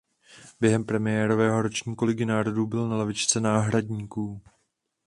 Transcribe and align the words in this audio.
Během 0.59 0.83
premiérového 0.85 1.61
ročníku 1.61 2.05
Ligy 2.05 2.25
národů 2.25 2.67
byl 2.67 2.89
na 2.89 2.95
lavičce 2.95 3.39
náhradníků. 3.39 4.41